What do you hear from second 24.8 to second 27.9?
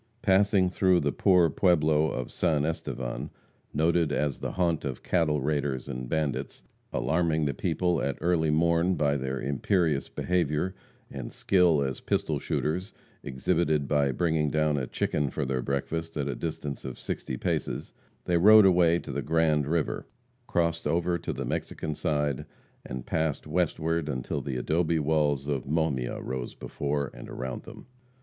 walls of Mojmia rose before and around them.